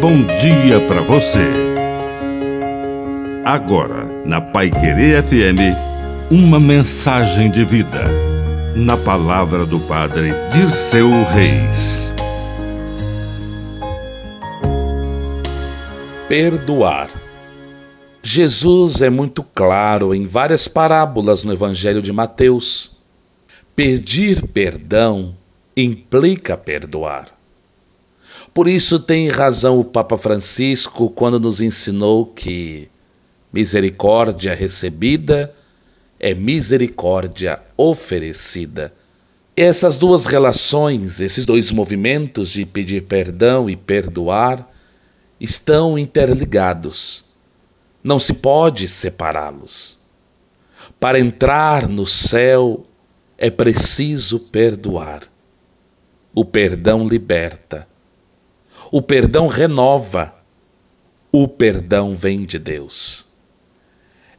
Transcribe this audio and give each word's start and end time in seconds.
bom 0.00 0.24
dia 0.40 0.80
para 0.88 1.02
você. 1.02 1.46
Agora, 3.44 4.06
na 4.24 4.40
Pai 4.40 4.70
Querer 4.70 5.22
FM, 5.22 5.76
uma 6.30 6.58
mensagem 6.58 7.50
de 7.50 7.66
vida. 7.66 8.04
Na 8.74 8.96
palavra 8.96 9.66
do 9.66 9.78
Padre 9.80 10.32
Dirceu 10.54 11.10
Reis. 11.24 12.10
Perdoar. 16.26 17.10
Jesus 18.22 19.02
é 19.02 19.10
muito 19.10 19.42
claro 19.42 20.14
em 20.14 20.24
várias 20.24 20.66
parábolas 20.66 21.44
no 21.44 21.52
Evangelho 21.52 22.00
de 22.00 22.12
Mateus. 22.12 22.92
Pedir 23.76 24.46
perdão 24.46 25.36
implica 25.76 26.56
perdoar. 26.56 27.39
Por 28.52 28.68
isso 28.68 28.98
tem 28.98 29.28
razão 29.28 29.78
o 29.78 29.84
Papa 29.84 30.16
Francisco 30.16 31.10
quando 31.10 31.38
nos 31.38 31.60
ensinou 31.60 32.26
que 32.26 32.90
misericórdia 33.52 34.54
recebida 34.54 35.54
é 36.18 36.34
misericórdia 36.34 37.60
oferecida. 37.76 38.92
Essas 39.56 39.98
duas 39.98 40.26
relações, 40.26 41.20
esses 41.20 41.44
dois 41.44 41.70
movimentos 41.70 42.50
de 42.50 42.64
pedir 42.64 43.02
perdão 43.02 43.68
e 43.68 43.76
perdoar, 43.76 44.68
estão 45.40 45.98
interligados. 45.98 47.24
Não 48.02 48.18
se 48.18 48.32
pode 48.32 48.86
separá-los. 48.86 49.98
Para 50.98 51.18
entrar 51.18 51.88
no 51.88 52.06
céu 52.06 52.82
é 53.36 53.50
preciso 53.50 54.38
perdoar. 54.38 55.22
O 56.34 56.44
perdão 56.44 57.06
liberta. 57.06 57.88
O 58.92 59.00
perdão 59.00 59.46
renova. 59.46 60.34
O 61.30 61.46
perdão 61.46 62.12
vem 62.12 62.44
de 62.44 62.58
Deus. 62.58 63.24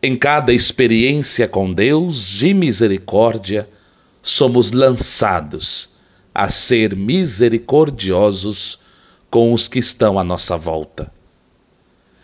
Em 0.00 0.14
cada 0.14 0.52
experiência 0.52 1.48
com 1.48 1.72
Deus 1.72 2.24
de 2.24 2.54
misericórdia, 2.54 3.68
somos 4.22 4.70
lançados 4.70 5.90
a 6.32 6.48
ser 6.48 6.94
misericordiosos 6.94 8.78
com 9.28 9.52
os 9.52 9.66
que 9.66 9.80
estão 9.80 10.16
à 10.16 10.22
nossa 10.22 10.56
volta. 10.56 11.12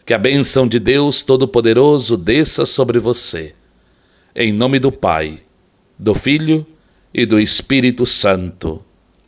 Que 0.07 0.15
a 0.15 0.19
bênção 0.19 0.69
de 0.69 0.79
Deus 0.79 1.25
Todo-Poderoso 1.25 2.17
desça 2.17 2.65
sobre 2.65 3.01
você. 3.01 3.53
Em 4.33 4.53
nome 4.53 4.79
do 4.79 4.93
Pai, 4.93 5.43
do 5.99 6.15
Filho 6.15 6.65
e 7.13 7.27
do 7.27 7.41
Espírito 7.41 8.07
Santo. 8.07 8.81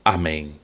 Amém. 0.05 0.64